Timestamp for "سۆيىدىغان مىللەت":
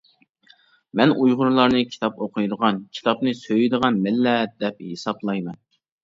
3.41-4.55